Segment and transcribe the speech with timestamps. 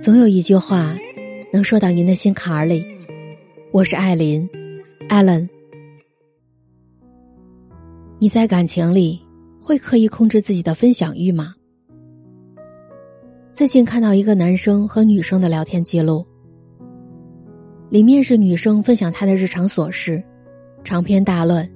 [0.00, 0.96] 总有一句话
[1.52, 2.86] 能说到您的心坎儿里。
[3.72, 4.48] 我是艾琳
[5.08, 5.48] ，Allen。
[8.20, 9.20] 你在感情里
[9.60, 11.52] 会刻意控制自己的分享欲吗？
[13.50, 16.24] 最近看到一个男生和女生的聊天记录，
[17.90, 20.22] 里面是女生分享她的日常琐事，
[20.84, 21.68] 长篇大论，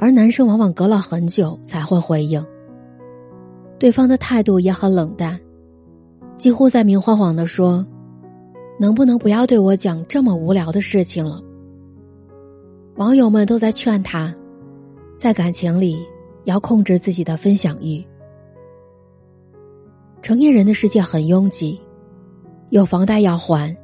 [0.00, 2.44] 而男生往往隔了很久才会回应，
[3.78, 5.38] 对方的态度也很冷淡。
[6.38, 7.86] 几乎在明晃晃的说
[8.78, 11.40] ：“能不能不要对我讲这么无聊的事情了？”
[12.96, 14.34] 网友们都在劝他，
[15.16, 16.06] 在感情里
[16.44, 18.04] 要控制自己的分享欲。
[20.20, 21.80] 成年人的世界很拥挤，
[22.70, 23.76] 有房贷要还，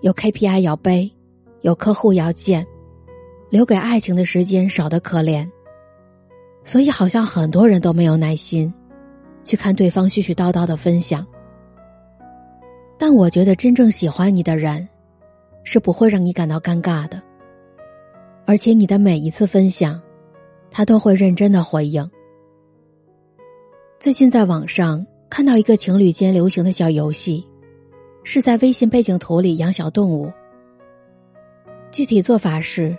[0.00, 1.12] 有 KPI 要背，
[1.60, 2.66] 有客户要见，
[3.50, 5.48] 留给爱情的时间少得可怜，
[6.64, 8.72] 所以好像很多人都没有耐心
[9.44, 11.26] 去看对方絮絮叨叨的分享。
[12.98, 14.86] 但我觉得真正喜欢你的人，
[15.62, 17.22] 是不会让你感到尴尬的。
[18.44, 20.00] 而且你的每一次分享，
[20.70, 22.10] 他都会认真的回应。
[24.00, 27.46] 最近在网上看到一个情侣间流行的小游戏，
[28.24, 30.32] 是在微信背景图里养小动物。
[31.90, 32.96] 具体做法是，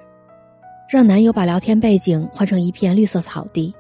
[0.90, 3.74] 让男友把聊天背景换成一片绿色草地，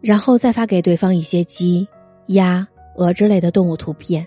[0.00, 1.86] 然后再发给对方一些鸡、
[2.26, 4.26] 鸭、鹅之类的动物图片。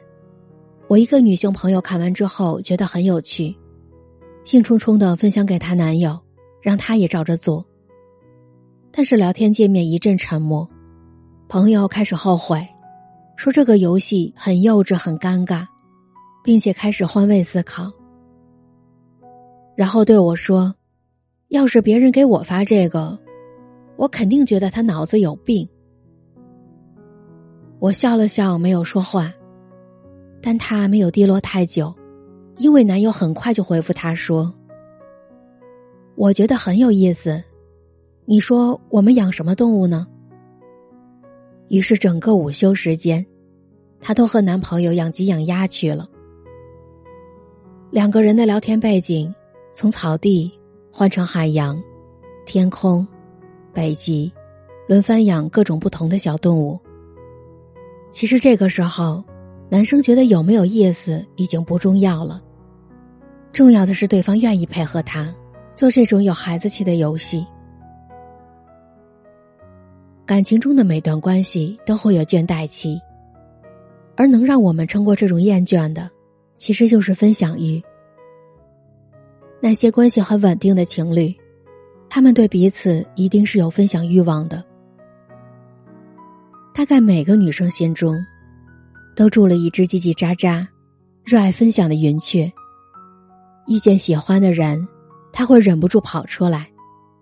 [0.88, 3.56] 我一个女性朋友看完之后觉得很有趣，
[4.46, 6.20] 兴冲冲的分享给她男友，
[6.62, 7.66] 让他也照着做。
[8.92, 10.70] 但是聊天界面一阵沉默，
[11.48, 12.68] 朋友开始后悔，
[13.36, 15.66] 说这个游戏很幼稚、很尴尬，
[16.44, 17.92] 并且开始换位思考，
[19.76, 20.76] 然后对我说
[21.50, 23.18] ：“要是别人给我发这个，
[23.96, 25.68] 我肯定觉得他脑子有病。”
[27.80, 29.34] 我笑了笑，没有说话。
[30.46, 31.96] 但她没有低落太久，
[32.58, 34.54] 因为男友很快就回复她说
[36.16, 37.42] ：“我觉得很有意思，
[38.26, 40.06] 你说我们养什么动物呢？”
[41.70, 43.26] 于是整个午休时间，
[44.02, 46.10] 她都和男朋友养鸡养鸭去了。
[47.90, 49.34] 两个人的聊天背景
[49.74, 50.52] 从草地
[50.92, 51.82] 换成海洋、
[52.46, 53.08] 天空、
[53.72, 54.30] 北极，
[54.88, 56.78] 轮番养各种不同的小动物。
[58.12, 59.24] 其实这个时候。
[59.74, 62.40] 男生觉得有没有意思已经不重要了，
[63.52, 65.34] 重要的是对方愿意配合他
[65.76, 67.44] 做这种有孩子气的游戏。
[70.28, 73.02] 感情中的每段关系都会有倦怠期，
[74.16, 76.08] 而能让我们撑过这种厌倦的，
[76.56, 77.82] 其实就是分享欲。
[79.60, 81.36] 那些关系很稳定的情侣，
[82.08, 84.64] 他们对彼此一定是有分享欲望的。
[86.76, 88.24] 大概每个女生心中。
[89.16, 90.66] 都住了一只叽叽喳喳、
[91.24, 92.52] 热爱分享的云雀。
[93.68, 94.88] 遇见喜欢的人，
[95.32, 96.68] 他会忍不住跑出来，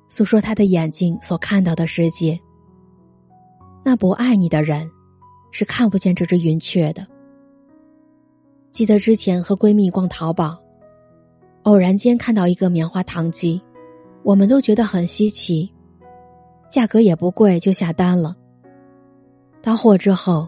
[0.10, 2.40] 诉说他的眼睛所看到的世界。
[3.84, 4.90] 那不爱你的人，
[5.52, 7.06] 是看不见这只云雀的。
[8.72, 10.58] 记得之前和闺蜜逛淘宝，
[11.64, 13.62] 偶然间看到一个棉花糖机，
[14.24, 15.72] 我们都觉得很稀奇，
[16.70, 18.36] 价格也不贵，就下单了。
[19.62, 20.48] 到货之后。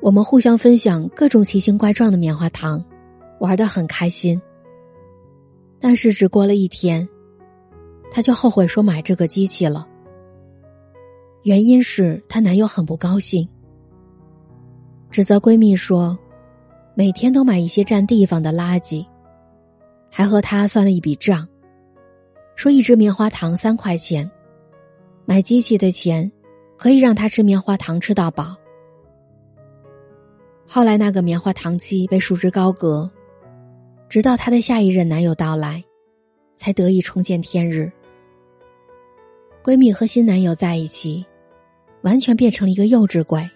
[0.00, 2.84] 我们互相分享各种奇形怪状的棉花糖，
[3.40, 4.40] 玩得很开心。
[5.80, 7.08] 但是只过了一天，
[8.10, 9.86] 她就后悔说买这个机器了。
[11.42, 13.48] 原因是她男友很不高兴，
[15.10, 16.16] 指责闺蜜说，
[16.94, 19.04] 每天都买一些占地方的垃圾，
[20.10, 21.46] 还和她算了一笔账，
[22.54, 24.30] 说一只棉花糖三块钱，
[25.24, 26.30] 买机器的钱
[26.76, 28.56] 可以让她吃棉花糖吃到饱。
[30.68, 33.10] 后来，那个棉花糖机被束之高阁，
[34.08, 35.82] 直到她的下一任男友到来，
[36.56, 37.90] 才得以重见天日。
[39.64, 41.24] 闺蜜和新男友在一起，
[42.02, 43.48] 完全变成了一个幼稚鬼。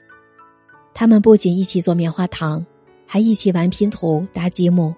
[0.94, 2.64] 他们不仅一起做棉花糖，
[3.06, 4.94] 还一起玩拼图、搭积木，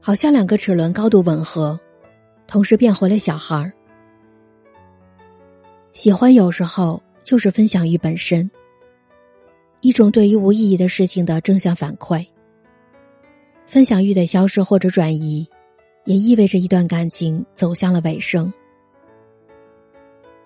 [0.00, 1.78] 好像两个齿轮高度吻合，
[2.46, 3.72] 同时变回了小孩儿。
[5.92, 8.50] 喜欢有时候就是分享欲本身。
[9.86, 12.26] 一种对于无意义的事情的正向反馈。
[13.68, 15.46] 分享欲的消失或者转移，
[16.06, 18.52] 也意味着一段感情走向了尾声。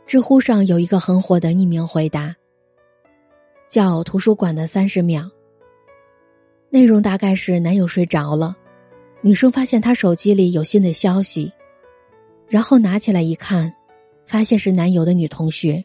[0.05, 2.37] 知乎上有一个很火的匿名回答，
[3.71, 5.27] 叫“图书馆的三十秒”。
[6.69, 8.55] 内容大概是男友睡着了，
[9.23, 11.51] 女生发现他手机里有新的消息，
[12.47, 13.73] 然后拿起来一看，
[14.27, 15.83] 发现是男友的女同学。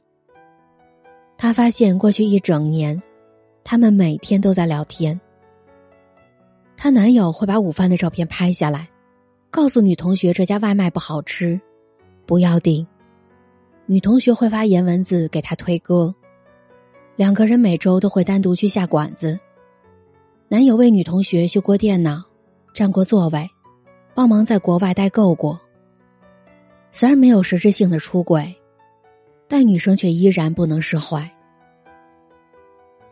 [1.38, 3.02] 她发现过去一整年。
[3.68, 5.20] 他们每天都在聊天，
[6.78, 8.88] 她男友会把午饭的照片拍下来，
[9.50, 11.60] 告诉女同学这家外卖不好吃，
[12.28, 12.86] 不要订。
[13.88, 16.14] 女同学会发言文字给他推歌，
[17.16, 19.40] 两个人每周都会单独去下馆子。
[20.48, 22.24] 男友为女同学修过电脑，
[22.72, 23.50] 占过座位，
[24.14, 25.60] 帮忙在国外代购过。
[26.92, 28.56] 虽然没有实质性的出轨，
[29.48, 31.28] 但女生却依然不能释怀。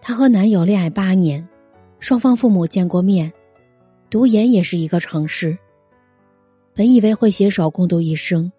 [0.05, 1.47] 她和男友恋爱八年，
[2.01, 3.31] 双方父母见过面，
[4.09, 5.57] 读研也是一个城市。
[6.75, 8.51] 本以为会携手共度一生，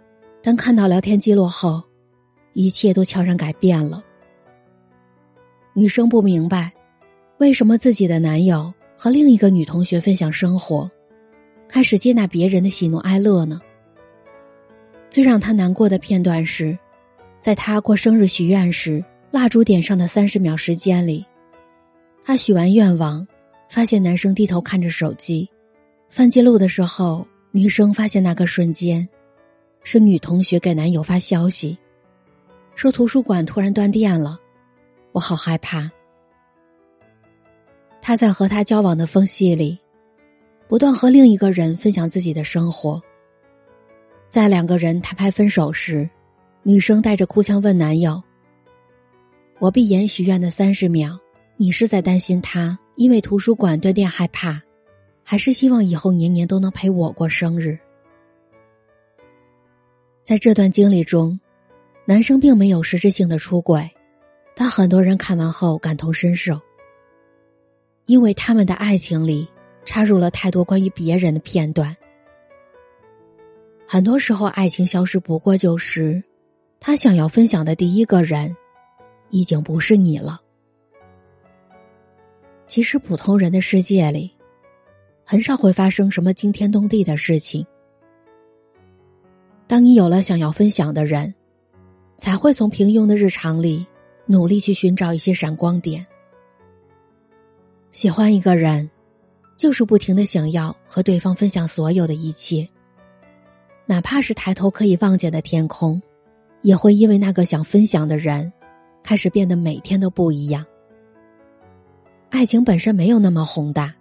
[0.43, 1.83] 但看到聊天记录后。
[2.55, 4.03] 一切都悄然改变了。
[5.75, 6.73] 女生不明白，
[7.39, 10.89] 为什么自己的男友和另一个女同学分享生活，
[11.69, 13.61] 开始接纳别人的喜怒哀乐呢？
[15.11, 16.79] 最让她难过的片段是，
[17.41, 21.27] 在她过生日许愿时，蜡烛点上的三十秒时间里，
[22.27, 23.27] 她许完愿望，
[23.69, 25.47] 发现男生低头看着手机，
[26.09, 29.07] 翻记录的时候，女生发现那个瞬间，
[29.83, 31.77] 是女同学给男友发消息。
[32.75, 34.41] 说图书馆突然断电了，
[35.13, 35.91] 我好害怕。
[38.01, 39.79] 他在和他交往的缝隙里，
[40.67, 43.01] 不断和另一个人分享自己的生活。
[44.31, 46.09] 在两个人谈判分手时，
[46.63, 48.21] 女生带着哭腔问男友
[49.61, 51.19] ：“我闭眼许愿的三十秒，
[51.57, 54.61] 你是在担心他因为图书馆断电害怕，
[55.23, 57.79] 还是希望以后年年都能陪我过生日？”
[60.25, 61.39] 在这段经历中。
[62.07, 63.91] 男生并没有实质性的出轨，
[64.55, 66.61] 但很多人看完后感同身受，
[68.05, 69.49] 因为他们的爱情里
[69.87, 71.97] 插入了太多关于别人的片段。
[73.89, 76.23] 很多时候，爱情消失不过就是
[76.79, 78.55] 他想要分享的第一个人，
[79.31, 80.43] 已经不是你了。
[82.67, 84.31] 其实，普通人的世界里，
[85.25, 87.67] 很少会发生什么惊天动地的事情。
[89.67, 91.35] 当你有了想要分享的人。
[92.17, 93.85] 才会从平庸的日常里
[94.27, 96.07] 努力去寻找一些闪光点。
[97.91, 98.89] 喜欢一个人，
[99.57, 102.69] 就是不停的想要和对方分享所有的一切，
[103.85, 106.01] 哪怕是抬头可以望见的天空，
[106.63, 108.51] 也会因为那个想分享的人，
[109.03, 110.65] 开始变得每天都不一样。
[112.35, 113.95] 爱情本身没有那么宏大，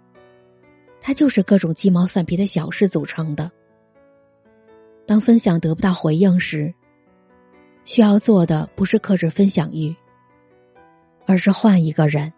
[1.00, 3.52] 它就是各种鸡毛蒜皮的小事组成的。
[5.06, 6.74] 当分享得不到回应时，
[7.86, 9.96] 需要做的不是克制分享欲，
[11.28, 12.34] 而是换一个人。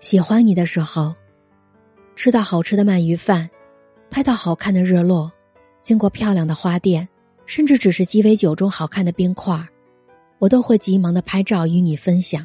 [0.00, 1.14] 喜欢你的时候，
[2.16, 3.48] 吃到好吃的鳗鱼饭，
[4.10, 5.30] 拍到好看的日落，
[5.84, 7.08] 经过漂亮的花店，
[7.46, 9.64] 甚至只是鸡尾酒中好看的冰块
[10.40, 12.44] 我都会急忙的拍照与你分享。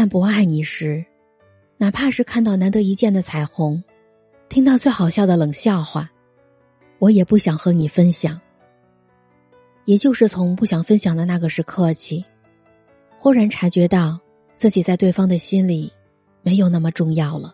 [0.00, 1.04] 但不爱你时，
[1.76, 3.82] 哪怕是看到难得一见的彩虹，
[4.48, 6.08] 听到最好笑的冷笑话，
[7.00, 8.40] 我也不想和你分享。
[9.86, 12.24] 也就是从不想分享的那个时刻起，
[13.18, 14.16] 忽然察觉到
[14.54, 15.92] 自己在对方的心里
[16.42, 17.52] 没有那么重要了。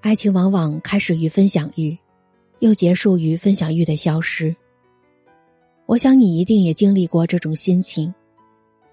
[0.00, 1.94] 爱情往往开始于分享欲，
[2.60, 4.56] 又结束于分享欲的消失。
[5.84, 8.14] 我想你一定也经历过这种心情，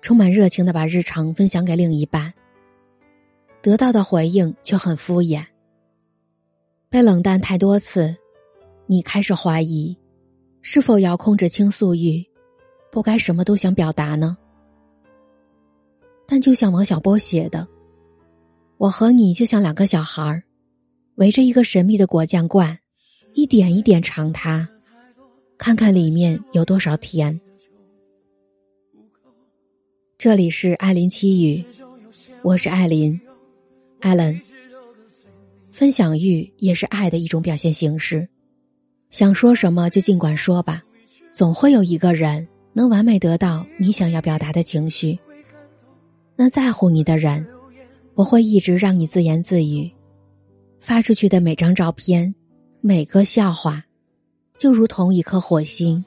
[0.05, 2.31] 充满热情的把日常分享给另一半，
[3.63, 5.43] 得到的回应却很敷衍。
[6.91, 8.15] 被冷淡太多次，
[8.85, 9.97] 你开始怀疑。
[10.61, 12.23] 是否要控制倾诉欲，
[12.91, 14.37] 不该什么都想表达呢？
[16.27, 17.67] 但就像王小波写的，
[18.77, 20.43] 我和你就像两个小孩儿，
[21.15, 22.77] 围着一个神秘的果酱罐，
[23.33, 24.69] 一点一点尝它，
[25.57, 27.41] 看看里面有多少甜。
[30.17, 31.63] 这里是艾琳七语，
[32.41, 33.19] 我是艾琳，
[33.99, 34.41] 艾伦。
[35.71, 38.27] 分享欲也是爱的一种表现形式。
[39.09, 40.81] 想说什么就尽管说吧，
[41.33, 45.19] 总会有一个人能完美得到你想要表达的情绪。
[46.35, 47.45] 那在乎你的人，
[48.15, 49.91] 不会一直让你自言自语，
[50.79, 52.33] 发出去的每张照片、
[52.79, 53.83] 每个笑话，
[54.57, 56.03] 就如同一颗火星，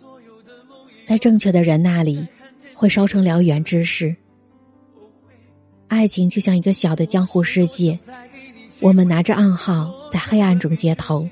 [1.04, 2.26] 在正确的人那里
[2.78, 4.14] 会烧成燎原之势。
[5.88, 7.98] 爱情就像一个小的江湖世界，
[8.78, 11.28] 我们拿着暗号在黑暗中接头。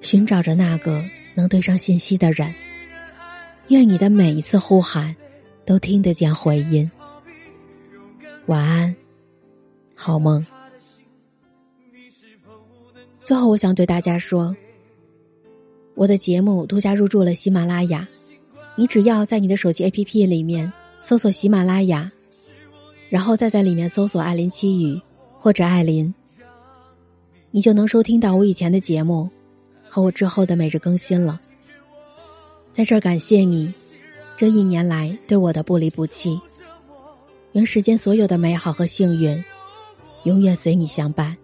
[0.00, 1.00] 寻找着那个
[1.36, 2.52] 能对上信息的人，
[3.68, 5.14] 愿你的每一次呼喊
[5.64, 6.90] 都听得见回音。
[8.46, 8.96] 晚安，
[9.94, 10.44] 好梦。
[13.22, 14.56] 最后，我想对大家说，
[15.94, 18.08] 我的节目独家入驻了喜马拉雅，
[18.74, 22.10] 你只要在你的手机 APP 里面搜索喜马拉雅，
[23.08, 25.00] 然后再在里面搜索“艾琳七语”
[25.38, 26.12] 或者“艾琳”，
[27.50, 29.28] 你就能收听到我以前的节目
[29.88, 31.40] 和我之后的每日更新了。
[32.72, 33.72] 在这儿感谢你
[34.36, 36.40] 这一年来对我的不离不弃，
[37.52, 39.44] 愿世间所有的美好和幸运
[40.24, 41.36] 永远随你相伴。